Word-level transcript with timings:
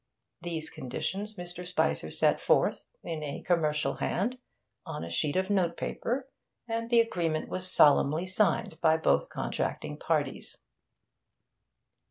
These 0.41 0.71
conditions 0.71 1.35
Mr. 1.35 1.63
Spicer 1.63 2.09
set 2.09 2.39
forth, 2.39 2.91
in 3.03 3.21
a 3.21 3.43
commercial 3.43 3.97
hand, 3.97 4.39
on 4.83 5.03
a 5.03 5.11
sheet 5.11 5.35
of 5.35 5.51
notepaper, 5.51 6.27
and 6.67 6.89
the 6.89 6.99
agreement 7.01 7.49
was 7.49 7.71
solemnly 7.71 8.25
signed 8.25 8.81
by 8.81 8.97
both 8.97 9.29
contracting 9.29 9.99
parties. 9.99 10.57